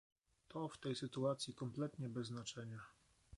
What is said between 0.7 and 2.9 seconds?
tej sytuacji kompletnie bez znaczenia.